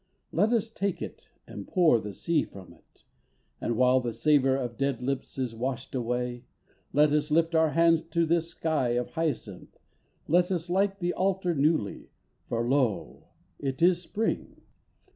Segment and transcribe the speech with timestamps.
[0.31, 3.03] Let us take it and pour the sea from it,
[3.61, 6.45] And while the savor of dead lips is washed away,
[6.91, 9.77] Let us lift our hands to this sky of hyacinth.
[10.27, 12.09] Let us light the altar newly,
[12.49, 13.27] for lo!
[13.59, 14.61] it is spring.